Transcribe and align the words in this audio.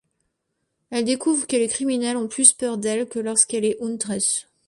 Elle 0.89 1.05
découvre 1.05 1.45
que 1.45 1.55
les 1.55 1.67
criminels 1.67 2.17
ont 2.17 2.27
plus 2.27 2.53
peur 2.53 2.79
d'elle 2.79 3.07
que 3.07 3.19
lorsqu'elle 3.19 3.65
est 3.65 3.77
Huntress. 3.83 4.47